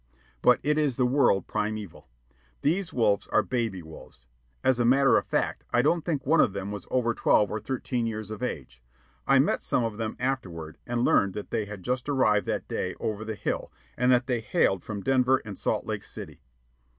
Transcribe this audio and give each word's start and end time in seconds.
But 0.41 0.59
it 0.63 0.79
is 0.79 0.95
the 0.95 1.05
world 1.05 1.45
primeval. 1.45 2.09
These 2.63 2.91
wolves 2.91 3.27
are 3.27 3.43
baby 3.43 3.83
wolves. 3.83 4.25
(As 4.63 4.79
a 4.79 4.83
matter 4.83 5.15
of 5.15 5.27
fact, 5.27 5.63
I 5.69 5.83
don't 5.83 6.03
think 6.03 6.25
one 6.25 6.41
of 6.41 6.53
them 6.53 6.71
was 6.71 6.87
over 6.89 7.13
twelve 7.13 7.51
or 7.51 7.59
thirteen 7.59 8.07
years 8.07 8.31
of 8.31 8.41
age. 8.41 8.81
I 9.27 9.37
met 9.37 9.61
some 9.61 9.83
of 9.83 9.97
them 9.97 10.15
afterward, 10.19 10.79
and 10.87 11.05
learned 11.05 11.35
that 11.35 11.51
they 11.51 11.65
had 11.65 11.83
just 11.83 12.09
arrived 12.09 12.47
that 12.47 12.67
day 12.67 12.95
over 12.99 13.23
the 13.23 13.35
hill, 13.35 13.71
and 13.95 14.11
that 14.11 14.25
they 14.25 14.39
hailed 14.39 14.83
from 14.83 15.01
Denver 15.03 15.39
and 15.45 15.55
Salt 15.55 15.85
Lake 15.85 16.03
City.) 16.03 16.41